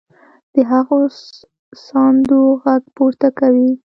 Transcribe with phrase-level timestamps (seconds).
[0.53, 0.99] د هغو
[1.85, 3.71] ساندو غږ پورته کوي.